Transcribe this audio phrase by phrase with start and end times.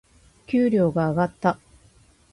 [0.47, 1.59] 給料が上がった。